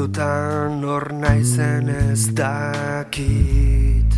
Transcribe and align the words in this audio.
batzutan 0.00 0.84
hor 0.84 1.12
naizen 1.12 1.88
ez 1.88 2.32
dakit 2.32 4.14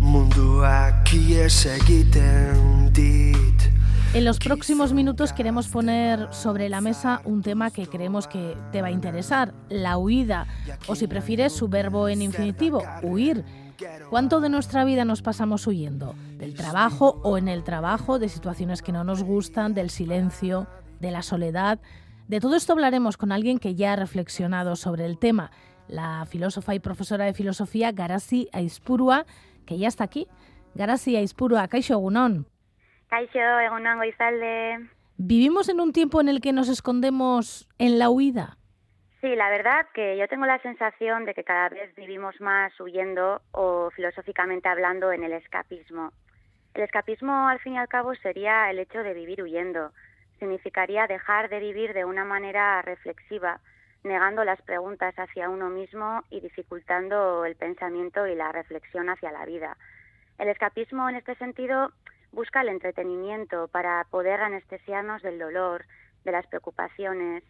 Munduak 0.00 1.12
ies 1.12 1.66
egiten 1.66 2.88
dit 2.92 3.68
En 4.14 4.24
los 4.24 4.38
próximos 4.38 4.94
minutos 4.94 5.34
queremos 5.34 5.68
poner 5.68 6.28
sobre 6.30 6.70
la 6.70 6.80
mesa 6.80 7.20
un 7.24 7.42
tema 7.42 7.70
que 7.70 7.86
creemos 7.86 8.26
que 8.26 8.56
te 8.72 8.80
va 8.80 8.88
a 8.88 8.90
interesar, 8.90 9.52
la 9.68 9.98
huida, 9.98 10.46
o 10.86 10.94
si 10.94 11.06
prefieres 11.06 11.52
su 11.52 11.68
verbo 11.68 12.08
en 12.08 12.22
infinitivo, 12.22 12.82
huir. 13.02 13.44
¿Cuánto 14.08 14.40
de 14.40 14.48
nuestra 14.48 14.86
vida 14.86 15.04
nos 15.04 15.20
pasamos 15.20 15.66
huyendo? 15.66 16.14
Del 16.38 16.54
trabajo 16.54 17.20
o 17.24 17.36
en 17.36 17.48
el 17.48 17.62
trabajo, 17.62 18.18
de 18.18 18.30
situaciones 18.30 18.80
que 18.80 18.92
no 18.92 19.04
nos 19.04 19.22
gustan, 19.22 19.74
del 19.74 19.90
silencio, 19.90 20.66
de 20.98 21.10
la 21.10 21.20
soledad. 21.20 21.78
De 22.28 22.40
todo 22.40 22.56
esto 22.56 22.72
hablaremos 22.72 23.16
con 23.16 23.30
alguien 23.30 23.60
que 23.60 23.76
ya 23.76 23.92
ha 23.92 23.96
reflexionado 23.96 24.74
sobre 24.74 25.04
el 25.04 25.16
tema, 25.16 25.52
la 25.86 26.26
filósofa 26.26 26.74
y 26.74 26.80
profesora 26.80 27.24
de 27.24 27.34
filosofía 27.34 27.92
Garasi 27.92 28.48
Aispurua, 28.52 29.26
que 29.64 29.78
ya 29.78 29.86
está 29.86 30.02
aquí. 30.02 30.26
Garasi 30.74 31.14
Aispurua, 31.14 31.68
Kaixo. 31.68 32.02
Kaixo, 33.08 33.38
egunon 33.38 33.98
goizalde. 33.98 34.88
¿Vivimos 35.16 35.68
en 35.68 35.80
un 35.80 35.92
tiempo 35.92 36.20
en 36.20 36.28
el 36.28 36.40
que 36.40 36.52
nos 36.52 36.68
escondemos 36.68 37.68
en 37.78 38.00
la 38.00 38.10
huida? 38.10 38.58
Sí, 39.20 39.34
la 39.36 39.48
verdad 39.48 39.86
que 39.94 40.18
yo 40.18 40.26
tengo 40.26 40.46
la 40.46 40.60
sensación 40.62 41.26
de 41.26 41.34
que 41.34 41.44
cada 41.44 41.68
vez 41.68 41.94
vivimos 41.94 42.40
más 42.40 42.78
huyendo 42.80 43.40
o 43.52 43.90
filosóficamente 43.94 44.68
hablando 44.68 45.12
en 45.12 45.22
el 45.22 45.32
escapismo. 45.32 46.12
El 46.74 46.82
escapismo, 46.82 47.48
al 47.48 47.60
fin 47.60 47.74
y 47.74 47.78
al 47.78 47.88
cabo, 47.88 48.16
sería 48.16 48.68
el 48.70 48.80
hecho 48.80 48.98
de 48.98 49.14
vivir 49.14 49.42
huyendo. 49.42 49.92
Significaría 50.38 51.06
dejar 51.06 51.48
de 51.48 51.60
vivir 51.60 51.94
de 51.94 52.04
una 52.04 52.24
manera 52.24 52.82
reflexiva, 52.82 53.60
negando 54.04 54.44
las 54.44 54.60
preguntas 54.62 55.14
hacia 55.16 55.48
uno 55.48 55.70
mismo 55.70 56.22
y 56.30 56.40
dificultando 56.40 57.44
el 57.44 57.56
pensamiento 57.56 58.26
y 58.26 58.34
la 58.34 58.52
reflexión 58.52 59.08
hacia 59.08 59.32
la 59.32 59.44
vida. 59.44 59.76
El 60.38 60.48
escapismo, 60.48 61.08
en 61.08 61.16
este 61.16 61.34
sentido, 61.36 61.90
busca 62.32 62.60
el 62.60 62.68
entretenimiento 62.68 63.68
para 63.68 64.04
poder 64.10 64.40
anestesiarnos 64.40 65.22
del 65.22 65.38
dolor, 65.38 65.86
de 66.24 66.32
las 66.32 66.46
preocupaciones. 66.46 67.42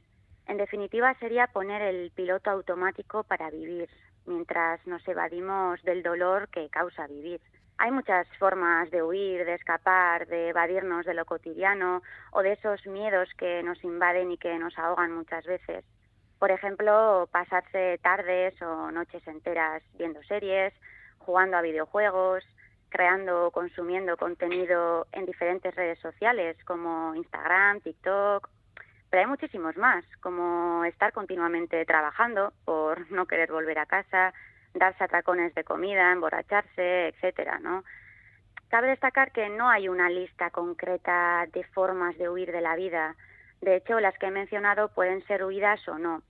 En 0.47 0.58
definitiva, 0.58 1.14
sería 1.19 1.48
poner 1.48 1.82
el 1.82 2.12
piloto 2.12 2.50
automático 2.50 3.25
para 3.25 3.50
vivir, 3.50 3.88
mientras 4.27 4.86
nos 4.86 5.06
evadimos 5.08 5.82
del 5.82 6.05
dolor 6.05 6.48
que 6.48 6.69
causa 6.70 7.06
vivir. 7.08 7.41
Hay 7.78 7.91
muchas 7.91 8.27
formas 8.38 8.91
de 8.91 9.02
huir, 9.02 9.44
de 9.44 9.55
escapar, 9.55 10.27
de 10.27 10.48
evadirnos 10.48 11.05
de 11.05 11.14
lo 11.14 11.27
cotidiano 11.27 12.02
o 12.32 12.42
de 12.42 12.52
esos 12.52 12.86
miedos 12.86 13.28
que 13.36 13.62
nos 13.62 13.82
invaden 13.84 14.30
y 14.30 14.38
que 14.38 14.58
nos 14.58 14.78
ahogan 14.78 15.12
muchas 15.12 15.44
veces. 15.44 15.84
Por 16.38 16.50
ejemplo, 16.50 17.28
pasarse 17.30 17.98
tardes 18.02 18.60
o 18.62 18.91
noches 18.91 19.27
enteras 19.27 19.82
viendo 19.98 20.22
series, 20.22 20.72
jugando 21.19 21.56
a 21.56 21.62
videojuegos, 21.62 22.44
creando 22.88 23.47
o 23.47 23.50
consumiendo 23.50 24.16
contenido 24.16 25.06
en 25.12 25.27
diferentes 25.27 25.74
redes 25.74 25.98
sociales 25.98 26.56
como 26.64 27.14
Instagram, 27.14 27.80
TikTok, 27.80 28.48
pero 29.10 29.22
hay 29.22 29.27
muchísimos 29.27 29.77
más, 29.77 30.04
como 30.20 30.84
estar 30.84 31.12
continuamente 31.12 31.84
trabajando 31.84 32.52
por 32.64 33.10
no 33.12 33.27
querer 33.27 33.50
volver 33.50 33.78
a 33.78 33.86
casa, 33.86 34.32
darse 34.78 35.05
atracones 35.05 35.55
de 35.55 35.64
comida, 35.64 36.12
emborracharse, 36.12 37.08
etcétera, 37.08 37.58
¿no? 37.58 37.84
Cabe 38.69 38.88
destacar 38.88 39.32
que 39.32 39.48
no 39.48 39.69
hay 39.69 39.88
una 39.88 40.08
lista 40.08 40.50
concreta 40.50 41.46
de 41.52 41.62
formas 41.64 42.16
de 42.19 42.28
huir 42.28 42.50
de 42.52 42.60
la 42.60 42.74
vida. 42.77 43.14
De 43.60 43.77
hecho, 43.77 44.00
las 44.00 44.19
que 44.19 44.27
he 44.27 44.30
mencionado 44.30 44.88
pueden 44.88 45.24
ser 45.27 45.44
huidas 45.44 45.86
o 45.88 45.98
no. 45.98 46.22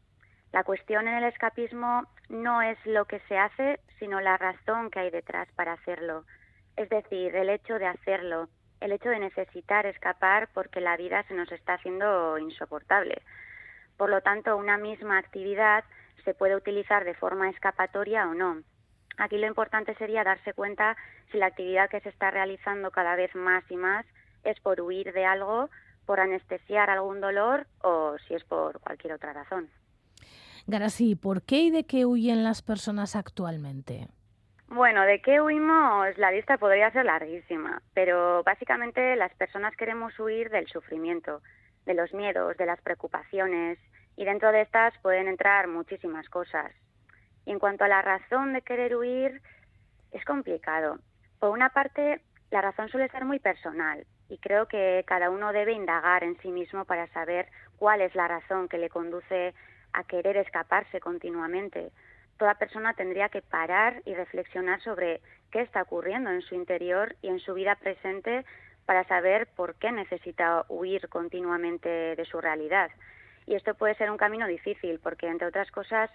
La 0.53 0.65
cuestión 0.65 1.09
en 1.09 1.15
el 1.15 1.25
escapismo 1.25 2.05
no 2.29 2.63
es 2.63 2.79
lo 2.85 3.07
que 3.07 3.21
se 3.29 3.39
hace, 3.39 3.81
sino 3.99 4.21
la 4.21 4.37
razón 4.37 4.91
que 4.91 5.01
hay 5.01 5.11
detrás 5.11 5.49
para 5.53 5.73
hacerlo 5.73 6.25
es 6.77 6.89
decir, 6.91 7.35
el 7.35 7.49
hecho 7.49 7.79
de 7.79 7.87
hacerlo, 7.87 8.49
el 8.81 8.93
hecho 8.93 9.09
de 9.09 9.19
necesitar 9.19 9.87
escapar 9.87 10.49
porque 10.53 10.81
la 10.81 10.97
vida 10.97 11.23
se 11.25 11.35
nos 11.35 11.51
está 11.51 11.75
haciendo 11.75 12.39
insoportable. 12.39 13.23
Por 13.97 14.11
lo 14.11 14.21
tanto, 14.21 14.57
una 14.57 14.79
misma 14.79 15.19
actividad 15.19 15.85
se 16.25 16.35
puede 16.35 16.57
utilizar 16.57 17.05
de 17.05 17.15
forma 17.15 17.51
escapatoria 17.51 18.29
o 18.29 18.35
no. 18.35 18.63
Aquí 19.19 19.39
lo 19.39 19.47
importante 19.47 19.95
sería 19.95 20.25
darse 20.25 20.53
cuenta 20.53 20.97
si 21.31 21.39
la 21.39 21.47
actividad 21.47 21.89
que 21.89 22.01
se 22.01 22.11
está 22.11 22.31
realizando 22.31 22.91
cada 22.91 23.17
vez 23.17 23.35
más 23.35 23.65
y 23.71 23.77
más 23.77 24.05
es 24.45 24.61
por 24.61 24.81
huir 24.81 25.13
de 25.13 25.25
algo, 25.25 25.71
por 26.05 26.21
anestesiar 26.21 26.91
algún 26.91 27.21
dolor 27.21 27.67
o 27.83 28.17
si 28.27 28.35
es 28.35 28.45
por 28.45 28.81
cualquier 28.81 29.15
otra 29.15 29.33
razón. 29.33 29.69
Garasi, 30.67 31.15
¿por 31.15 31.43
qué 31.43 31.61
y 31.63 31.71
de 31.71 31.85
qué 31.85 32.05
huyen 32.05 32.45
las 32.45 32.63
personas 32.63 33.17
actualmente? 33.17 34.09
Bueno, 34.69 35.03
¿de 35.03 35.21
qué 35.23 35.41
huimos? 35.41 36.19
La 36.19 36.33
lista 36.33 36.59
podría 36.59 36.91
ser 36.91 37.05
larguísima, 37.05 37.83
pero 37.95 38.43
básicamente 38.43 39.15
las 39.15 39.33
personas 39.35 39.77
queremos 39.77 40.19
huir 40.19 40.51
del 40.51 40.67
sufrimiento, 40.67 41.41
de 41.87 41.95
los 41.95 42.13
miedos, 42.13 42.57
de 42.57 42.67
las 42.67 42.81
preocupaciones, 42.83 43.79
y 44.17 44.25
dentro 44.25 44.53
de 44.53 44.63
estas 44.63 44.97
pueden 44.99 45.29
entrar 45.29 45.69
muchísimas 45.69 46.29
cosas. 46.29 46.73
Y 47.45 47.53
en 47.53 47.59
cuanto 47.59 47.85
a 47.85 47.89
la 47.89 48.03
razón 48.03 48.53
de 48.53 48.63
querer 48.63 48.97
huir, 48.97 49.41
es 50.13 50.25
complicado. 50.25 50.99
Por 51.39 51.51
una 51.51 51.71
parte, 51.71 52.21
la 52.51 52.61
razón 52.61 52.89
suele 52.89 53.09
ser 53.09 53.25
muy 53.25 53.39
personal 53.39 54.07
y 54.29 54.39
creo 54.39 54.67
que 54.67 55.05
cada 55.07 55.31
uno 55.31 55.53
debe 55.53 55.73
indagar 55.73 56.25
en 56.25 56.37
sí 56.39 56.51
mismo 56.51 56.85
para 56.85 57.07
saber 57.09 57.49
cuál 57.77 58.01
es 58.01 58.15
la 58.15 58.29
razón 58.29 58.69
que 58.69 58.79
le 58.79 58.89
conduce 58.89 59.55
a 59.93 60.05
querer 60.05 60.37
escaparse 60.37 61.01
continuamente 61.01 61.93
toda 62.39 62.55
persona 62.55 62.95
tendría 62.95 63.29
que 63.29 63.43
parar 63.43 64.03
y 64.05 64.15
reflexionar 64.15 64.81
sobre 64.83 65.21
qué 65.51 65.61
está 65.63 65.83
ocurriendo 65.83 66.31
en 66.31 66.43
su 66.43 66.55
interior 66.55 67.17
y 67.23 67.29
en 67.29 67.41
su 67.41 67.55
vida 67.55 67.77
presente 67.77 68.45
para 68.87 69.05
saber 69.05 69.49
por 69.55 69.75
qué 69.75 69.93
necesita 69.93 70.65
huir 70.69 71.09
continuamente 71.09 72.17
de 72.17 72.25
su 72.25 72.41
realidad. 72.41 72.91
Y 73.47 73.55
esto 73.55 73.75
puede 73.75 73.95
ser 73.97 74.11
un 74.11 74.17
camino 74.17 74.47
difícil 74.47 74.99
porque, 75.01 75.29
entre 75.29 75.49
otras 75.49 75.71
cosas, 75.71 76.11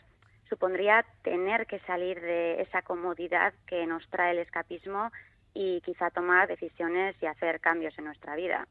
supondría 0.49 1.05
tener 1.21 1.67
que 1.67 1.79
salir 1.79 2.19
de 2.19 2.61
esa 2.61 2.81
comodidad 2.81 3.53
que 3.67 3.85
nos 3.85 4.07
trae 4.09 4.31
el 4.31 4.39
escapismo 4.39 5.11
y 5.53 5.81
quizá 5.81 6.09
tomar 6.09 6.47
decisiones 6.47 7.15
y 7.21 7.25
hacer 7.25 7.59
cambios 7.59 7.97
en 7.97 8.05
nuestra 8.05 8.35
vida. 8.35 8.67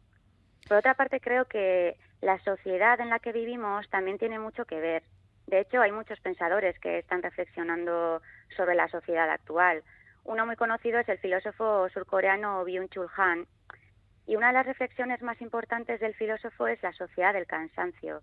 Por 0.69 0.78
otra 0.78 0.94
parte, 0.94 1.21
creo 1.21 1.44
que 1.44 1.97
la 2.21 2.39
sociedad 2.41 3.00
en 3.00 3.10
la 3.10 3.19
que 3.19 3.33
vivimos 3.33 3.89
también 3.91 4.19
tiene 4.19 4.39
mucho 4.39 4.65
que 4.65 4.81
ver 4.81 5.03
de 5.50 5.59
hecho, 5.59 5.81
hay 5.81 5.91
muchos 5.91 6.21
pensadores 6.21 6.78
que 6.78 6.99
están 6.99 7.22
reflexionando 7.22 8.22
sobre 8.56 8.77
la 8.77 8.89
sociedad 8.89 9.28
actual. 9.28 9.83
Uno 10.22 10.47
muy 10.47 10.55
conocido 10.55 11.00
es 11.00 11.09
el 11.09 11.19
filósofo 11.19 11.89
surcoreano 11.89 12.65
Byung-Chul 12.65 13.09
Han, 13.16 13.47
y 14.26 14.36
una 14.36 14.48
de 14.48 14.53
las 14.54 14.66
reflexiones 14.66 15.22
más 15.22 15.41
importantes 15.41 16.00
del 16.00 16.14
filósofo 16.14 16.66
es 16.66 16.82
la 16.82 16.92
sociedad 16.92 17.32
del 17.32 17.47
cansancio. 17.47 18.22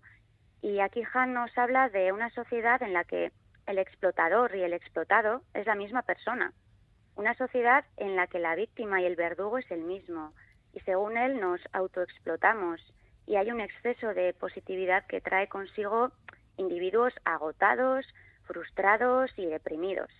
Y 0.62 0.80
aquí 0.80 1.02
Han 1.12 1.34
nos 1.34 1.56
habla 1.56 1.88
de 1.88 2.12
una 2.12 2.30
sociedad 2.30 2.82
en 2.82 2.92
la 2.92 3.04
que 3.04 3.32
el 3.66 3.78
explotador 3.78 4.54
y 4.54 4.62
el 4.62 4.72
explotado 4.72 5.42
es 5.54 5.66
la 5.66 5.74
misma 5.74 6.02
persona. 6.02 6.52
Una 7.16 7.34
sociedad 7.34 7.84
en 7.96 8.16
la 8.16 8.26
que 8.26 8.38
la 8.38 8.54
víctima 8.54 9.00
y 9.00 9.04
el 9.04 9.16
verdugo 9.16 9.58
es 9.58 9.70
el 9.70 9.82
mismo. 9.82 10.32
Y 10.72 10.80
según 10.80 11.16
él 11.16 11.40
nos 11.40 11.60
autoexplotamos 11.72 12.80
y 13.26 13.36
hay 13.36 13.50
un 13.50 13.60
exceso 13.60 14.14
de 14.14 14.32
positividad 14.32 15.04
que 15.06 15.20
trae 15.20 15.48
consigo 15.48 16.10
individuos 16.56 17.12
agotados, 17.24 18.06
frustrados 18.44 19.30
y 19.36 19.46
deprimidos. 19.46 20.10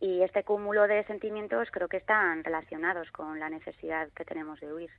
Y 0.00 0.22
este 0.22 0.42
cúmulo 0.42 0.86
de 0.86 1.04
sentimientos 1.04 1.68
creo 1.70 1.88
que 1.88 1.98
están 1.98 2.44
relacionados 2.44 3.10
con 3.12 3.38
la 3.38 3.48
necesidad 3.48 4.08
que 4.16 4.24
tenemos 4.24 4.58
de 4.60 4.72
huir. 4.72 4.90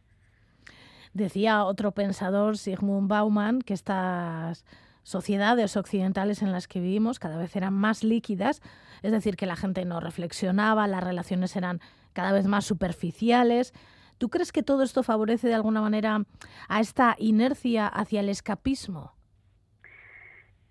Decía 1.13 1.63
otro 1.63 1.91
pensador, 1.91 2.57
Sigmund 2.57 3.07
Bauman, 3.07 3.61
que 3.61 3.73
estas 3.73 4.65
sociedades 5.03 5.75
occidentales 5.75 6.41
en 6.41 6.51
las 6.51 6.67
que 6.67 6.79
vivimos 6.79 7.19
cada 7.19 7.37
vez 7.37 7.55
eran 7.55 7.73
más 7.73 8.03
líquidas, 8.03 8.61
es 9.01 9.11
decir, 9.11 9.35
que 9.35 9.45
la 9.45 9.55
gente 9.55 9.85
no 9.85 9.99
reflexionaba, 9.99 10.87
las 10.87 11.03
relaciones 11.03 11.55
eran 11.55 11.79
cada 12.13 12.31
vez 12.31 12.45
más 12.45 12.65
superficiales. 12.65 13.73
¿Tú 14.19 14.29
crees 14.29 14.51
que 14.51 14.63
todo 14.63 14.83
esto 14.83 15.01
favorece 15.01 15.47
de 15.47 15.55
alguna 15.55 15.81
manera 15.81 16.23
a 16.67 16.79
esta 16.79 17.15
inercia 17.17 17.87
hacia 17.87 18.19
el 18.19 18.29
escapismo? 18.29 19.13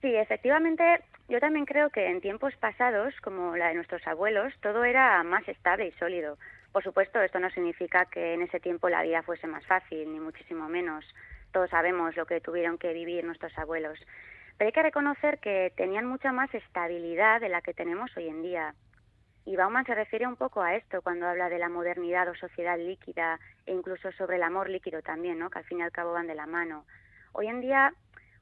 Sí, 0.03 0.15
efectivamente, 0.15 0.85
yo 1.29 1.41
también 1.41 1.65
creo 1.65 1.91
que 1.91 2.09
en 2.09 2.21
tiempos 2.21 2.55
pasados, 2.57 3.15
como 3.23 3.57
la 3.57 3.69
de 3.69 3.75
nuestros 3.75 4.07
abuelos, 4.07 4.53
todo 4.63 4.85
era 4.85 5.23
más 5.25 5.49
estable 5.49 5.89
y 5.89 5.93
sólido. 5.93 6.39
Por 6.73 6.83
supuesto, 6.83 7.21
esto 7.21 7.39
no 7.39 7.51
significa 7.51 8.07
que 8.07 8.35
en 8.35 8.43
ese 8.43 8.61
tiempo 8.61 8.89
la 8.89 9.03
vida 9.03 9.23
fuese 9.23 9.47
más 9.47 9.65
fácil, 9.67 10.13
ni 10.13 10.21
muchísimo 10.21 10.69
menos. 10.69 11.05
Todos 11.53 11.71
sabemos 11.71 12.17
lo 12.17 12.27
que 12.27 12.41
tuvieron 12.41 12.79
que 12.79 12.93
vivir 12.93 13.25
nuestros 13.25 13.57
abuelos. 13.59 13.99
Pero 14.57 14.69
hay 14.69 14.73
que 14.73 14.83
reconocer 14.83 15.39
que 15.39 15.73
tenían 15.77 16.07
mucha 16.07 16.33
más 16.33 16.53
estabilidad 16.55 17.41
de 17.41 17.49
la 17.49 17.63
que 17.63 17.75
tenemos 17.75 18.15
hoy 18.17 18.29
en 18.29 18.43
día. 18.43 18.75
Y 19.45 19.57
Bauman 19.57 19.87
se 19.87 19.95
refiere 19.95 20.27
un 20.27 20.37
poco 20.37 20.61
a 20.61 20.75
esto 20.75 21.01
cuando 21.01 21.27
habla 21.27 21.49
de 21.49 21.59
la 21.59 21.71
modernidad 21.71 22.29
o 22.29 22.35
sociedad 22.35 22.77
líquida 22.77 23.41
e 23.65 23.73
incluso 23.73 24.13
sobre 24.13 24.37
el 24.37 24.43
amor 24.43 24.69
líquido 24.69 25.01
también, 25.01 25.39
¿no? 25.39 25.49
que 25.49 25.59
al 25.59 25.65
fin 25.65 25.79
y 25.79 25.83
al 25.83 25.93
cabo 25.93 26.13
van 26.13 26.27
de 26.27 26.35
la 26.35 26.47
mano. 26.47 26.85
Hoy 27.33 27.47
en 27.47 27.61
día 27.61 27.95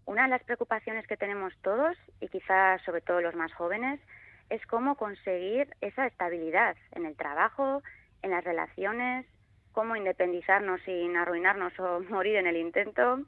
una 0.06 0.22
de 0.22 0.28
las 0.28 0.44
preocupaciones 0.44 1.06
que 1.08 1.16
tenemos 1.16 1.52
todos, 1.62 1.96
y 2.20 2.28
quizás 2.28 2.80
sobre 2.82 3.00
todo 3.00 3.20
los 3.20 3.34
más 3.34 3.52
jóvenes, 3.52 4.00
es 4.48 4.64
cómo 4.66 4.94
conseguir 4.94 5.68
esa 5.80 6.06
estabilidad 6.06 6.76
en 6.92 7.06
el 7.06 7.16
trabajo, 7.16 7.82
en 8.26 8.32
las 8.32 8.44
relaciones, 8.44 9.24
cómo 9.72 9.96
independizarnos 9.96 10.80
sin 10.84 11.16
arruinarnos 11.16 11.72
o 11.80 12.00
morir 12.10 12.36
en 12.36 12.46
el 12.46 12.56
intento. 12.56 13.20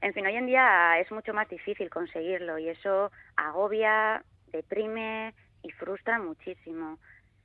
En 0.00 0.12
fin, 0.12 0.26
hoy 0.26 0.36
en 0.36 0.46
día 0.46 1.00
es 1.00 1.10
mucho 1.10 1.34
más 1.34 1.48
difícil 1.48 1.90
conseguirlo 1.90 2.58
y 2.58 2.68
eso 2.68 3.10
agobia, 3.36 4.22
deprime 4.52 5.34
y 5.62 5.70
frustra 5.72 6.18
muchísimo. 6.18 6.98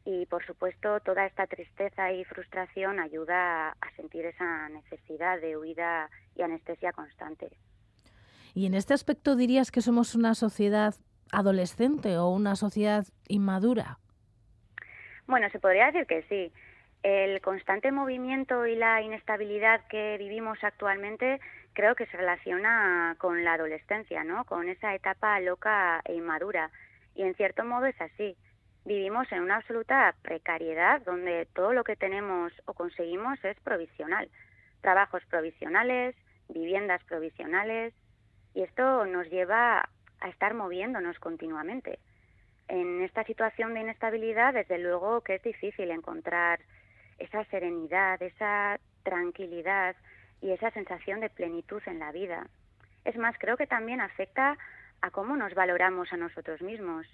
Y 0.04 0.26
por 0.26 0.46
supuesto, 0.46 1.00
toda 1.00 1.26
esta 1.26 1.48
tristeza 1.48 2.12
y 2.12 2.26
frustración 2.26 3.00
ayuda 3.00 3.70
a 3.70 3.92
sentir 3.96 4.26
esa 4.26 4.68
necesidad 4.70 5.40
de 5.40 5.58
huida 5.58 6.10
y 6.36 6.42
anestesia 6.42 6.92
constante. 6.92 7.50
¿Y 8.54 8.66
en 8.66 8.74
este 8.74 8.94
aspecto 8.94 9.36
dirías 9.36 9.72
que 9.72 9.82
somos 9.82 10.16
una 10.16 10.36
sociedad 10.36 10.96
adolescente 11.32 12.18
o 12.18 12.30
una 12.30 12.56
sociedad 12.56 13.06
inmadura? 13.28 14.00
Bueno, 15.28 15.50
se 15.52 15.60
podría 15.60 15.86
decir 15.86 16.06
que 16.08 16.24
sí. 16.24 16.52
El 17.04 17.42
constante 17.42 17.92
movimiento 17.92 18.68
y 18.68 18.76
la 18.76 19.02
inestabilidad 19.02 19.88
que 19.88 20.18
vivimos 20.20 20.64
actualmente 20.64 21.40
creo 21.74 21.96
que 21.96 22.06
se 22.06 22.18
relaciona 22.18 23.16
con 23.18 23.44
la 23.44 23.54
adolescencia, 23.54 24.24
¿no? 24.24 24.46
Con 24.46 24.70
esa 24.70 24.94
etapa 24.94 25.40
loca 25.40 26.02
e 26.06 26.14
inmadura. 26.14 26.70
Y 27.16 27.24
en 27.24 27.34
cierto 27.34 27.66
modo 27.66 27.88
es 27.88 28.00
así. 28.00 28.38
Vivimos 28.86 29.32
en 29.32 29.42
una 29.42 29.58
absoluta 29.58 30.14
precariedad 30.22 31.02
donde 31.02 31.48
todo 31.54 31.74
lo 31.74 31.84
que 31.84 31.96
tenemos 31.96 32.54
o 32.66 32.74
conseguimos 32.74 33.44
es 33.46 33.60
provisional. 33.62 34.30
Trabajos 34.82 35.24
provisionales, 35.26 36.16
viviendas 36.50 37.04
provisionales, 37.06 37.94
y 38.54 38.62
esto 38.62 39.06
nos 39.06 39.28
lleva 39.30 39.90
a 40.20 40.30
estar 40.30 40.54
moviéndonos 40.54 41.18
continuamente. 41.20 42.00
En 42.68 43.02
esta 43.02 43.24
situación 43.24 43.74
de 43.74 43.82
inestabilidad, 43.82 44.54
desde 44.54 44.78
luego 44.78 45.22
que 45.22 45.36
es 45.36 45.44
difícil 45.44 45.90
encontrar 45.92 46.60
esa 47.22 47.44
serenidad, 47.46 48.22
esa 48.22 48.80
tranquilidad 49.04 49.96
y 50.42 50.52
esa 50.52 50.72
sensación 50.72 51.20
de 51.20 51.30
plenitud 51.30 51.82
en 51.86 52.00
la 52.00 52.12
vida. 52.12 52.48
Es 53.06 53.16
más, 53.18 53.36
creo 53.40 53.58
que 53.58 53.68
también 53.68 54.02
afecta 54.02 54.58
a 55.02 55.12
cómo 55.12 55.36
nos 55.36 55.54
valoramos 55.54 56.12
a 56.14 56.18
nosotros 56.18 56.62
mismos. 56.62 57.06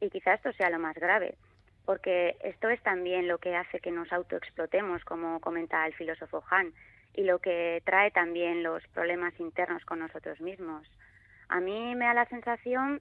Y 0.00 0.10
quizá 0.10 0.34
esto 0.34 0.52
sea 0.52 0.70
lo 0.70 0.78
más 0.78 0.96
grave, 0.96 1.36
porque 1.84 2.36
esto 2.42 2.68
es 2.68 2.82
también 2.82 3.28
lo 3.28 3.38
que 3.38 3.56
hace 3.56 3.80
que 3.80 3.90
nos 3.90 4.12
autoexplotemos, 4.12 5.04
como 5.04 5.40
comenta 5.40 5.86
el 5.86 5.94
filósofo 5.94 6.42
Han, 6.50 6.72
y 7.14 7.24
lo 7.24 7.38
que 7.38 7.82
trae 7.84 8.10
también 8.10 8.62
los 8.62 8.86
problemas 8.88 9.38
internos 9.38 9.84
con 9.84 10.00
nosotros 10.00 10.40
mismos. 10.40 10.86
A 11.48 11.60
mí 11.60 11.94
me 11.94 12.06
da 12.06 12.14
la 12.14 12.26
sensación 12.26 13.00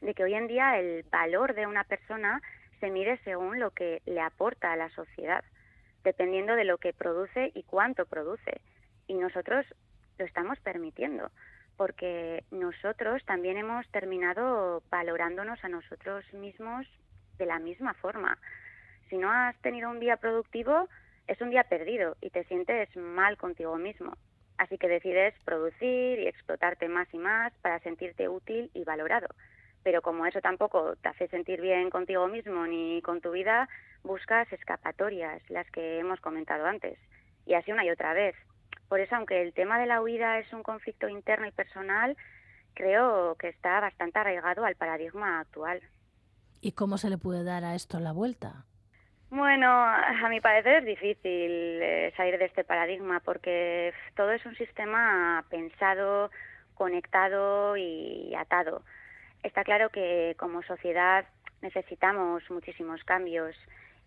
de 0.00 0.14
que 0.14 0.24
hoy 0.24 0.34
en 0.34 0.46
día 0.46 0.78
el 0.78 1.04
valor 1.10 1.54
de 1.54 1.66
una 1.66 1.84
persona 1.84 2.42
se 2.80 2.90
mide 2.90 3.18
según 3.24 3.58
lo 3.58 3.70
que 3.70 4.02
le 4.04 4.20
aporta 4.20 4.72
a 4.72 4.76
la 4.76 4.90
sociedad, 4.90 5.42
dependiendo 6.06 6.54
de 6.54 6.64
lo 6.64 6.78
que 6.78 6.92
produce 6.92 7.50
y 7.52 7.64
cuánto 7.64 8.06
produce. 8.06 8.60
Y 9.08 9.14
nosotros 9.14 9.66
lo 10.18 10.24
estamos 10.24 10.56
permitiendo, 10.60 11.32
porque 11.76 12.44
nosotros 12.52 13.24
también 13.24 13.56
hemos 13.56 13.84
terminado 13.88 14.84
valorándonos 14.88 15.62
a 15.64 15.68
nosotros 15.68 16.24
mismos 16.32 16.86
de 17.38 17.46
la 17.46 17.58
misma 17.58 17.92
forma. 17.94 18.38
Si 19.10 19.18
no 19.18 19.32
has 19.32 19.56
tenido 19.62 19.90
un 19.90 19.98
día 19.98 20.16
productivo, 20.16 20.88
es 21.26 21.40
un 21.40 21.50
día 21.50 21.64
perdido 21.64 22.16
y 22.20 22.30
te 22.30 22.44
sientes 22.44 22.88
mal 22.96 23.36
contigo 23.36 23.76
mismo. 23.76 24.16
Así 24.58 24.78
que 24.78 24.88
decides 24.88 25.34
producir 25.44 26.20
y 26.20 26.28
explotarte 26.28 26.88
más 26.88 27.12
y 27.12 27.18
más 27.18 27.52
para 27.62 27.80
sentirte 27.80 28.28
útil 28.28 28.70
y 28.74 28.84
valorado. 28.84 29.26
Pero 29.86 30.02
como 30.02 30.26
eso 30.26 30.40
tampoco 30.40 30.96
te 30.96 31.10
hace 31.10 31.28
sentir 31.28 31.60
bien 31.60 31.90
contigo 31.90 32.26
mismo 32.26 32.66
ni 32.66 33.00
con 33.02 33.20
tu 33.20 33.30
vida, 33.30 33.68
buscas 34.02 34.52
escapatorias, 34.52 35.40
las 35.48 35.70
que 35.70 36.00
hemos 36.00 36.20
comentado 36.20 36.66
antes. 36.66 36.98
Y 37.46 37.54
así 37.54 37.70
una 37.70 37.84
y 37.84 37.90
otra 37.90 38.12
vez. 38.12 38.34
Por 38.88 38.98
eso, 38.98 39.14
aunque 39.14 39.40
el 39.40 39.54
tema 39.54 39.78
de 39.78 39.86
la 39.86 40.02
huida 40.02 40.40
es 40.40 40.52
un 40.52 40.64
conflicto 40.64 41.08
interno 41.08 41.46
y 41.46 41.52
personal, 41.52 42.16
creo 42.74 43.36
que 43.36 43.46
está 43.46 43.78
bastante 43.78 44.18
arraigado 44.18 44.64
al 44.64 44.74
paradigma 44.74 45.38
actual. 45.38 45.80
¿Y 46.60 46.72
cómo 46.72 46.98
se 46.98 47.08
le 47.08 47.16
puede 47.16 47.44
dar 47.44 47.62
a 47.62 47.76
esto 47.76 48.00
la 48.00 48.10
vuelta? 48.10 48.64
Bueno, 49.30 49.68
a 49.70 50.28
mi 50.28 50.40
parecer 50.40 50.78
es 50.78 50.84
difícil 50.84 51.52
eh, 51.80 52.12
salir 52.16 52.38
de 52.38 52.46
este 52.46 52.64
paradigma 52.64 53.20
porque 53.20 53.94
todo 54.16 54.32
es 54.32 54.44
un 54.46 54.56
sistema 54.56 55.44
pensado, 55.48 56.32
conectado 56.74 57.76
y 57.76 58.34
atado. 58.34 58.82
Está 59.46 59.62
claro 59.62 59.90
que 59.90 60.34
como 60.40 60.64
sociedad 60.64 61.24
necesitamos 61.62 62.42
muchísimos 62.50 63.04
cambios 63.04 63.54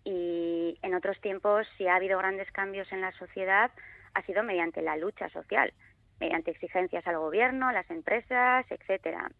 y 0.04 0.78
en 0.82 0.94
otros 0.94 1.18
tiempos 1.22 1.66
si 1.78 1.86
ha 1.86 1.96
habido 1.96 2.18
grandes 2.18 2.52
cambios 2.52 2.92
en 2.92 3.00
la 3.00 3.10
sociedad 3.12 3.70
ha 4.12 4.22
sido 4.26 4.42
mediante 4.42 4.82
la 4.82 4.98
lucha 4.98 5.30
social, 5.30 5.72
mediante 6.20 6.50
exigencias 6.50 7.06
al 7.06 7.16
gobierno, 7.16 7.68
a 7.68 7.72
las 7.72 7.90
empresas, 7.90 8.66
etcétera. 8.68 9.30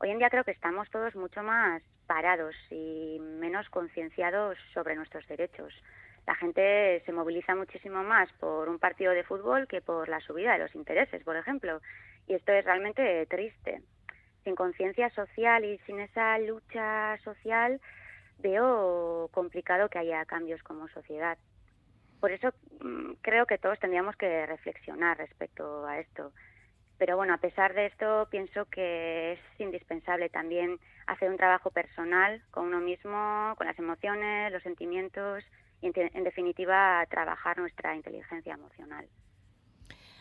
Hoy 0.00 0.10
en 0.10 0.18
día 0.18 0.28
creo 0.28 0.44
que 0.44 0.50
estamos 0.50 0.90
todos 0.90 1.16
mucho 1.16 1.42
más 1.42 1.82
parados 2.06 2.54
y 2.68 3.18
menos 3.18 3.66
concienciados 3.70 4.58
sobre 4.74 4.94
nuestros 4.94 5.26
derechos. 5.26 5.72
La 6.26 6.34
gente 6.34 7.02
se 7.06 7.12
moviliza 7.12 7.54
muchísimo 7.54 8.02
más 8.02 8.30
por 8.34 8.68
un 8.68 8.78
partido 8.78 9.12
de 9.12 9.24
fútbol 9.24 9.66
que 9.68 9.80
por 9.80 10.10
la 10.10 10.20
subida 10.20 10.52
de 10.52 10.58
los 10.58 10.74
intereses, 10.74 11.24
por 11.24 11.36
ejemplo. 11.36 11.80
Y 12.26 12.34
esto 12.34 12.52
es 12.52 12.62
realmente 12.62 13.24
triste. 13.24 13.80
Sin 14.44 14.54
conciencia 14.54 15.10
social 15.10 15.64
y 15.64 15.78
sin 15.86 16.00
esa 16.00 16.38
lucha 16.38 17.18
social, 17.24 17.80
veo 18.38 19.28
complicado 19.32 19.88
que 19.88 19.98
haya 19.98 20.24
cambios 20.24 20.62
como 20.62 20.88
sociedad. 20.88 21.38
Por 22.20 22.32
eso 22.32 22.52
mm, 22.80 23.12
creo 23.22 23.46
que 23.46 23.58
todos 23.58 23.78
tendríamos 23.78 24.16
que 24.16 24.46
reflexionar 24.46 25.18
respecto 25.18 25.86
a 25.86 25.98
esto. 25.98 26.32
Pero 26.98 27.16
bueno, 27.16 27.32
a 27.32 27.38
pesar 27.38 27.72
de 27.72 27.86
esto, 27.86 28.28
pienso 28.30 28.66
que 28.66 29.32
es 29.32 29.40
indispensable 29.58 30.28
también 30.28 30.78
hacer 31.06 31.30
un 31.30 31.38
trabajo 31.38 31.70
personal 31.70 32.42
con 32.50 32.66
uno 32.66 32.80
mismo, 32.80 33.54
con 33.56 33.66
las 33.66 33.78
emociones, 33.78 34.52
los 34.52 34.62
sentimientos 34.62 35.42
y, 35.80 35.90
en, 35.94 36.24
definitiva, 36.24 37.06
trabajar 37.08 37.58
nuestra 37.58 37.96
inteligencia 37.96 38.52
emocional. 38.52 39.08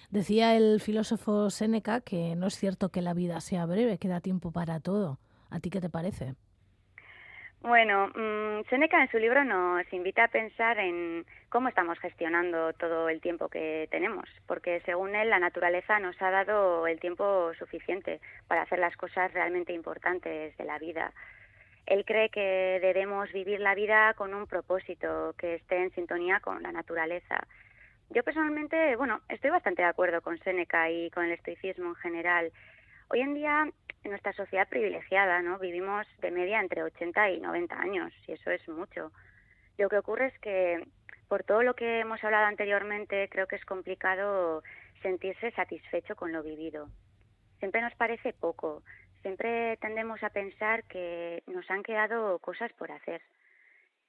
Decía 0.10 0.56
el 0.56 0.80
filósofo 0.82 1.52
Séneca 1.52 2.02
que 2.02 2.36
no 2.36 2.48
es 2.48 2.58
cierto 2.58 2.90
que 2.90 3.04
la 3.04 3.14
vida 3.14 3.40
sea 3.42 3.68
breve, 3.68 4.00
que 4.00 4.08
da 4.08 4.22
tiempo 4.22 4.52
para 4.52 4.80
todo. 4.80 5.20
¿A 5.52 5.60
ti 5.60 5.70
qué 5.70 5.82
te 5.82 5.90
parece? 5.90 6.34
Bueno, 7.62 8.08
mmm, 8.16 8.64
Seneca 8.70 9.02
en 9.02 9.12
su 9.12 9.20
libro 9.20 9.44
nos 9.44 9.92
invita 9.94 10.24
a 10.24 10.28
pensar 10.30 10.80
en 10.80 11.26
cómo 11.50 11.68
estamos 11.68 12.00
gestionando 12.00 12.74
todo 12.74 13.10
el 13.10 13.22
tiempo 13.22 13.50
que 13.50 13.88
tenemos, 13.92 14.28
porque 14.48 14.82
según 14.86 15.14
él 15.14 15.30
la 15.30 15.40
naturaleza 15.40 16.00
nos 16.00 16.20
ha 16.22 16.32
dado 16.32 16.88
el 16.88 17.00
tiempo 17.00 17.52
suficiente 17.60 18.20
para 18.48 18.62
hacer 18.62 18.80
las 18.80 18.96
cosas 18.96 19.32
realmente 19.34 19.74
importantes 19.74 20.58
de 20.58 20.64
la 20.64 20.80
vida. 20.80 21.12
Él 21.86 22.06
cree 22.06 22.30
que 22.30 22.80
debemos 22.82 23.32
vivir 23.34 23.60
la 23.60 23.76
vida 23.76 24.14
con 24.16 24.34
un 24.34 24.48
propósito 24.48 25.36
que 25.38 25.56
esté 25.56 25.84
en 25.84 25.92
sintonía 25.92 26.40
con 26.40 26.64
la 26.64 26.72
naturaleza. 26.72 27.46
Yo 28.12 28.24
personalmente, 28.24 28.96
bueno, 28.96 29.22
estoy 29.30 29.52
bastante 29.52 29.84
de 29.84 29.88
acuerdo 29.88 30.22
con 30.22 30.40
Seneca 30.40 30.90
y 30.90 31.12
con 31.12 31.26
el 31.26 31.32
estoicismo 31.34 31.90
en 31.90 31.96
general. 31.96 32.52
Hoy 33.10 33.22
en 33.22 33.36
día 33.36 33.72
en 34.04 34.10
nuestra 34.12 34.34
sociedad 34.34 34.68
privilegiada, 34.68 35.44
¿no? 35.44 35.60
Vivimos 35.60 36.08
de 36.20 36.32
media 36.32 36.60
entre 36.60 36.82
80 36.82 37.32
y 37.32 37.40
90 37.40 37.80
años, 37.80 38.12
y 38.28 38.32
eso 38.32 38.50
es 38.50 38.68
mucho. 38.68 39.12
Lo 39.78 39.90
que 39.90 39.98
ocurre 40.00 40.28
es 40.28 40.40
que, 40.40 40.88
por 41.28 41.44
todo 41.44 41.62
lo 41.62 41.76
que 41.76 42.00
hemos 42.00 42.24
hablado 42.24 42.48
anteriormente, 42.48 43.30
creo 43.30 43.46
que 43.46 43.58
es 43.58 43.66
complicado 43.66 44.64
sentirse 45.04 45.52
satisfecho 45.52 46.16
con 46.16 46.32
lo 46.32 46.42
vivido. 46.42 46.88
Siempre 47.60 47.82
nos 47.82 47.94
parece 47.94 48.34
poco, 48.34 48.82
siempre 49.22 49.78
tendemos 49.78 50.24
a 50.24 50.32
pensar 50.32 50.84
que 50.86 51.44
nos 51.46 51.70
han 51.70 51.84
quedado 51.84 52.40
cosas 52.40 52.74
por 52.74 52.92
hacer. 52.92 53.22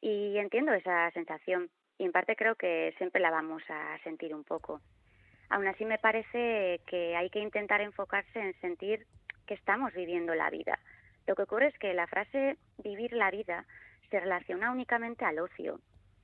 Y 0.01 0.39
entiendo 0.39 0.73
esa 0.73 1.11
sensación, 1.11 1.69
y 2.01 2.05
en 2.07 2.13
parte 2.13 2.35
creo 2.35 2.55
que 2.55 2.95
siempre 2.97 3.21
la 3.21 3.31
vamos 3.31 3.63
a 3.69 3.99
sentir 4.03 4.35
un 4.35 4.43
poco. 4.43 4.81
Aún 5.51 5.69
así 5.69 5.85
me 5.85 5.99
parece 5.99 6.81
que 6.87 7.15
hay 7.15 7.29
que 7.29 7.41
intentar 7.41 7.83
enfocarse 7.83 8.41
en 8.41 8.59
sentir 8.63 9.07
que 9.47 9.53
estamos 9.53 9.93
viviendo 9.93 10.35
la 10.35 10.49
vida. 10.49 10.79
Lo 11.27 11.35
que 11.35 11.43
ocurre 11.43 11.67
es 11.67 11.79
que 11.79 11.93
la 11.93 12.07
frase 12.07 12.57
vivir 12.79 13.13
la 13.13 13.31
vida 13.31 13.67
se 14.09 14.19
relaciona 14.19 14.73
únicamente 14.73 15.27
al 15.27 15.41
ocio 15.41 15.79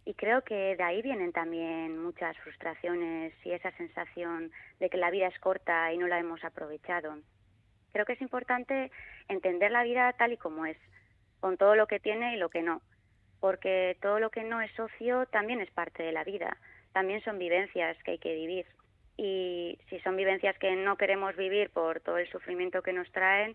y 0.07 0.15
creo 0.15 0.41
que 0.41 0.77
de 0.77 0.83
ahí 0.83 1.03
vienen 1.03 1.33
también 1.33 2.03
muchas 2.03 2.39
frustraciones 2.39 3.35
y 3.45 3.53
esa 3.53 3.71
sensación 3.73 4.53
de 4.81 4.89
que 4.89 4.97
la 4.97 5.11
vida 5.11 5.27
es 5.27 5.39
corta 5.41 5.93
y 5.93 5.99
no 5.99 6.07
la 6.07 6.19
hemos 6.19 6.43
aprovechado. 6.43 7.19
Creo 7.93 8.07
que 8.07 8.15
es 8.15 8.23
importante 8.23 8.91
entender 9.29 9.71
la 9.71 9.83
vida 9.83 10.11
tal 10.15 10.33
y 10.33 10.39
como 10.39 10.65
es, 10.65 10.79
con 11.41 11.59
todo 11.59 11.75
lo 11.77 11.87
que 11.87 12.01
tiene 12.01 12.35
y 12.35 12.39
lo 12.39 12.49
que 12.49 12.63
no, 12.63 12.81
porque 13.47 13.97
todo 14.03 14.19
lo 14.19 14.31
que 14.31 14.43
no 14.43 14.61
es 14.61 14.73
ocio 14.77 15.25
también 15.27 15.61
es 15.61 15.71
parte 15.71 16.03
de 16.03 16.11
la 16.11 16.25
vida, 16.25 16.57
también 16.93 17.23
son 17.23 17.39
vivencias 17.39 17.97
que 18.03 18.11
hay 18.11 18.19
que 18.19 18.35
vivir. 18.35 18.67
y 19.17 19.79
si 19.89 20.01
son 20.01 20.17
vivencias 20.17 20.59
que 20.59 20.75
no 20.75 20.97
queremos 20.97 21.37
vivir 21.37 21.71
por 21.71 22.01
todo 22.01 22.19
el 22.19 22.29
sufrimiento 22.29 22.83
que 22.83 22.93
nos 22.93 23.09
traen, 23.13 23.55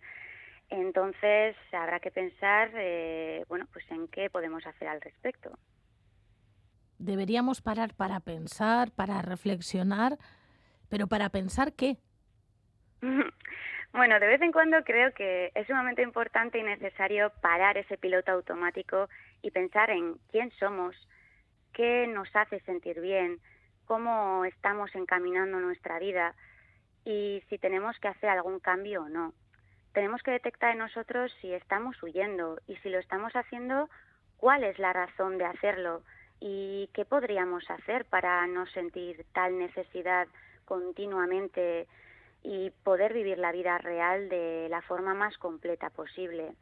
entonces 0.69 1.57
habrá 1.73 1.99
que 1.99 2.09
pensar, 2.09 2.71
eh, 2.73 3.43
bueno, 3.49 3.65
pues 3.73 3.83
en 3.91 4.07
qué 4.07 4.29
podemos 4.29 4.65
hacer 4.65 4.87
al 4.87 5.01
respecto. 5.01 5.51
Deberíamos 6.97 7.61
parar 7.61 7.93
para 7.93 8.21
pensar, 8.21 8.91
para 8.91 9.21
reflexionar, 9.21 10.17
pero 10.89 11.07
para 11.07 11.27
pensar 11.29 11.73
qué. 11.73 11.97
bueno, 13.91 14.19
de 14.21 14.27
vez 14.27 14.41
en 14.41 14.53
cuando 14.53 14.81
creo 14.85 15.11
que 15.13 15.51
es 15.53 15.67
sumamente 15.67 16.01
importante 16.01 16.59
y 16.59 16.63
necesario 16.63 17.29
parar 17.41 17.77
ese 17.77 17.97
piloto 17.97 18.31
automático 18.31 19.09
y 19.41 19.51
pensar 19.51 19.89
en 19.89 20.15
quién 20.31 20.51
somos, 20.59 20.95
qué 21.73 22.07
nos 22.07 22.33
hace 22.35 22.59
sentir 22.61 23.01
bien, 23.01 23.39
cómo 23.85 24.45
estamos 24.45 24.93
encaminando 24.95 25.59
nuestra 25.59 25.99
vida 25.99 26.35
y 27.05 27.43
si 27.49 27.57
tenemos 27.57 27.97
que 27.99 28.07
hacer 28.07 28.29
algún 28.29 28.59
cambio 28.59 29.03
o 29.03 29.09
no. 29.09 29.33
Tenemos 29.93 30.21
que 30.23 30.31
detectar 30.31 30.71
en 30.71 30.77
nosotros 30.77 31.31
si 31.41 31.53
estamos 31.53 32.01
huyendo 32.01 32.59
y 32.67 32.77
si 32.77 32.89
lo 32.89 32.99
estamos 32.99 33.33
haciendo, 33.35 33.89
cuál 34.37 34.63
es 34.63 34.79
la 34.79 34.93
razón 34.93 35.37
de 35.37 35.45
hacerlo 35.45 36.03
y 36.39 36.89
qué 36.93 37.05
podríamos 37.05 37.69
hacer 37.69 38.05
para 38.05 38.47
no 38.47 38.65
sentir 38.67 39.25
tal 39.33 39.57
necesidad 39.59 40.27
continuamente 40.65 41.87
y 42.43 42.71
poder 42.83 43.13
vivir 43.13 43.37
la 43.37 43.51
vida 43.51 43.77
real 43.77 44.29
de 44.29 44.67
la 44.69 44.81
forma 44.81 45.13
más 45.13 45.37
completa 45.37 45.89
posible. 45.89 46.55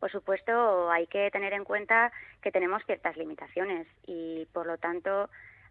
Por 0.00 0.10
supuesto, 0.10 0.90
hay 0.90 1.06
que 1.06 1.30
tener 1.30 1.52
en 1.52 1.64
cuenta 1.64 2.12
que 2.42 2.52
tenemos 2.52 2.84
ciertas 2.84 3.16
limitaciones 3.16 3.86
y, 4.06 4.46
por 4.52 4.66
lo 4.66 4.78
tanto, 4.78 5.30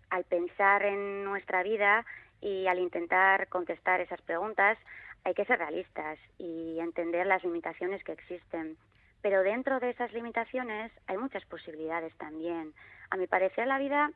al 0.10 0.24
pensar 0.24 0.84
en 0.84 1.24
nuestra 1.24 1.64
vida 1.64 2.06
y 2.42 2.68
al 2.68 2.80
intentar 2.80 3.48
contestar 3.48 4.02
esas 4.02 4.22
preguntas, 4.22 4.78
hay 5.24 5.34
que 5.34 5.46
ser 5.46 5.60
realistas 5.60 6.20
y 6.38 6.78
entender 6.80 7.26
las 7.26 7.44
limitaciones 7.44 8.04
que 8.04 8.12
existen. 8.12 8.78
Pero 9.22 9.42
dentro 9.42 9.80
de 9.80 9.92
esas 9.92 10.12
limitaciones 10.12 10.92
hay 11.08 11.18
muchas 11.18 11.46
posibilidades 11.46 12.14
también. 12.18 12.74
A 13.10 13.16
mi 13.16 13.28
parecer, 13.28 13.68
la 13.68 13.80
vida 13.80 14.12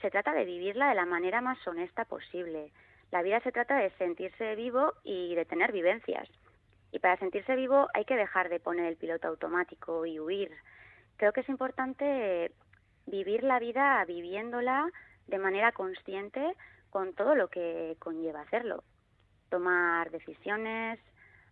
se 0.00 0.10
trata 0.10 0.32
de 0.32 0.44
vivirla 0.44 0.88
de 0.88 0.96
la 0.96 1.06
manera 1.06 1.40
más 1.40 1.64
honesta 1.66 2.04
posible. 2.04 2.72
La 3.12 3.22
vida 3.22 3.40
se 3.40 3.52
trata 3.52 3.76
de 3.76 3.90
sentirse 3.90 4.54
vivo 4.56 4.92
y 5.04 5.34
de 5.34 5.44
tener 5.44 5.72
vivencias. 5.72 6.28
Y 6.90 6.98
para 7.00 7.16
sentirse 7.18 7.54
vivo 7.56 7.88
hay 7.94 8.04
que 8.04 8.16
dejar 8.16 8.48
de 8.48 8.60
poner 8.60 8.86
el 8.86 8.96
piloto 8.96 9.28
automático 9.28 10.06
y 10.06 10.18
huir. 10.20 10.50
Creo 11.16 11.32
que 11.32 11.40
es 11.40 11.48
importante 11.48 12.52
vivir 13.06 13.42
la 13.42 13.58
vida 13.58 14.04
viviéndola 14.04 14.90
de 15.26 15.38
manera 15.38 15.72
consciente 15.72 16.54
con 16.90 17.14
todo 17.14 17.34
lo 17.34 17.48
que 17.48 17.96
conlleva 17.98 18.42
hacerlo. 18.42 18.82
Tomar 19.50 20.10
decisiones, 20.10 20.98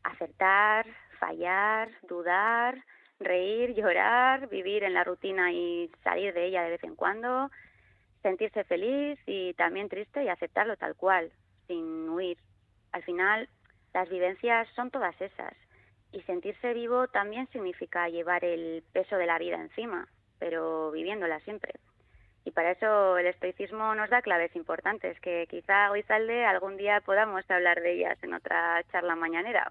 acertar, 0.03 0.87
fallar, 1.19 1.91
dudar, 2.03 2.83
reír, 3.21 3.75
llorar, 3.75 4.49
vivir 4.49 4.85
en 4.85 4.95
la 4.95 5.05
rutina 5.05 5.53
y 5.53 5.91
salir 6.03 6.33
de 6.35 6.47
ella 6.47 6.63
de 6.63 6.71
vez 6.71 6.85
en 6.85 6.97
cuando, 6.97 7.51
sentirse 8.23 8.65
feliz 8.65 9.19
y 9.27 9.55
también 9.55 9.89
triste 9.89 10.25
y 10.25 10.29
aceptarlo 10.29 10.77
tal 10.77 10.95
cual, 10.97 11.31
sin 11.67 12.09
huir. 12.09 12.39
Al 12.93 13.03
final, 13.03 13.49
las 13.97 14.11
vivencias 14.11 14.69
son 14.77 14.91
todas 14.91 15.19
esas. 15.23 15.55
Y 16.13 16.21
sentirse 16.23 16.75
vivo 16.75 17.09
también 17.09 17.49
significa 17.51 18.11
llevar 18.11 18.45
el 18.45 18.85
peso 18.93 19.17
de 19.17 19.25
la 19.25 19.39
vida 19.39 19.57
encima, 19.57 20.07
pero 20.39 20.91
viviéndola 20.91 21.41
siempre. 21.41 21.73
Y 22.45 22.51
para 22.51 22.73
eso 22.73 23.17
el 23.17 23.27
estoicismo 23.27 23.95
nos 23.95 24.11
da 24.11 24.21
claves 24.21 24.55
importantes, 24.55 25.19
que 25.21 25.47
quizá 25.49 25.91
hoy 25.91 26.03
salde 26.03 26.45
algún 26.45 26.77
día 26.77 27.01
podamos 27.07 27.43
hablar 27.51 27.81
de 27.81 27.95
ellas 27.95 28.19
en 28.23 28.35
otra 28.35 28.85
charla 28.93 29.17
mañanera. 29.17 29.67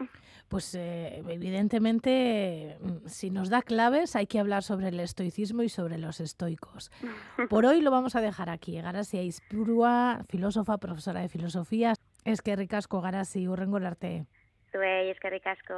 Pues 0.49 0.73
eh, 0.73 1.23
evidentemente, 1.27 2.77
mm, 2.81 3.07
si 3.07 3.29
nos 3.29 3.49
da 3.51 3.61
claves, 3.61 4.15
hay 4.15 4.25
que 4.25 4.39
hablar 4.39 4.63
sobre 4.63 4.87
el 4.87 4.99
estoicismo 4.99 5.61
y 5.61 5.69
sobre 5.69 5.99
los 5.99 6.19
estoicos. 6.19 6.91
Por 7.49 7.67
hoy 7.67 7.81
lo 7.81 7.91
vamos 7.91 8.15
a 8.15 8.21
dejar 8.21 8.49
aquí. 8.49 8.81
Garasia 8.81 9.21
Ispurua, 9.21 10.25
filósofa, 10.29 10.79
profesora 10.79 11.21
de 11.21 11.29
filosofía. 11.29 11.93
Eskerrik 12.25 12.73
asko 12.73 13.01
garazi, 13.01 13.47
urrengor 13.47 13.83
arte. 13.85 14.25
Zuei, 14.73 15.11
eskerrik 15.11 15.45
asko. 15.47 15.75